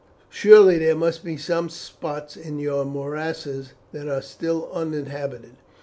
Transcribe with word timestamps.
Surely 0.31 0.79
there 0.79 0.95
must 0.95 1.23
be 1.23 1.37
some 1.37 1.69
spots 1.69 2.35
in 2.35 2.57
your 2.57 2.83
morasses 2.83 3.73
that 3.91 4.07
are 4.07 4.19
still 4.23 4.67
uninhabited. 4.73 5.57